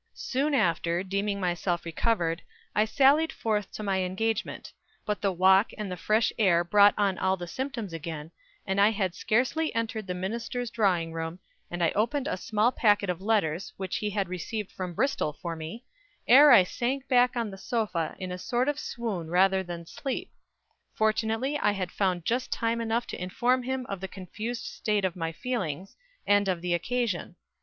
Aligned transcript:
Soon 0.15 0.55
after, 0.55 1.03
deeming 1.03 1.39
myself 1.39 1.85
recovered, 1.85 2.41
I 2.73 2.85
sallied 2.85 3.31
forth 3.31 3.71
to 3.73 3.83
my 3.83 4.01
engagement; 4.01 4.73
but 5.05 5.21
the 5.21 5.31
walk 5.31 5.69
and 5.77 5.91
the 5.91 5.95
fresh 5.95 6.33
air 6.39 6.63
brought 6.63 6.95
on 6.97 7.19
all 7.19 7.37
the 7.37 7.45
symptoms 7.45 7.93
again, 7.93 8.31
and 8.65 8.81
I 8.81 8.89
had 8.89 9.13
scarcely 9.13 9.71
entered 9.75 10.07
the 10.07 10.15
minister's 10.15 10.71
drawing 10.71 11.13
room, 11.13 11.37
and 11.69 11.83
opened 11.93 12.27
a 12.27 12.35
small 12.35 12.71
pacquet 12.71 13.11
of 13.11 13.21
letters, 13.21 13.73
which 13.77 13.97
he 13.97 14.09
had 14.09 14.27
received 14.27 14.71
from 14.71 14.95
Bristol 14.95 15.33
for 15.33 15.55
me, 15.55 15.85
ere 16.27 16.49
I 16.49 16.63
sank 16.63 17.07
back 17.07 17.35
on 17.35 17.51
the 17.51 17.57
sofa 17.59 18.15
in 18.17 18.31
a 18.31 18.39
sort 18.39 18.67
of 18.67 18.79
swoon 18.79 19.27
rather 19.27 19.61
than 19.61 19.85
sleep. 19.85 20.31
Fortunately 20.95 21.59
I 21.59 21.73
had 21.73 21.91
found 21.91 22.25
just 22.25 22.51
time 22.51 22.81
enough 22.81 23.05
to 23.05 23.21
inform 23.21 23.61
him 23.61 23.85
of 23.87 24.01
the 24.01 24.07
confused 24.07 24.63
state 24.65 25.05
of 25.05 25.15
my 25.15 25.31
feelings, 25.31 25.95
and 26.25 26.47
of 26.47 26.63
the 26.63 26.73
occasion. 26.73 27.35